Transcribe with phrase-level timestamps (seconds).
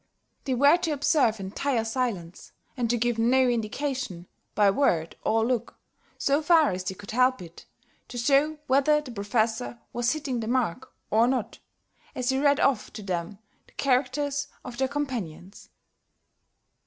[0.45, 5.77] They were to observe entire silence, and to give no indication, by word or look,
[6.17, 7.67] so far as they could help it,
[8.07, 11.59] to show whether the Professor was hitting the mark or not,
[12.15, 13.37] as he read off to them
[13.67, 15.69] the characters of their companions.